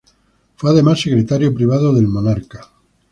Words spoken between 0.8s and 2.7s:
secretario privado del monarca.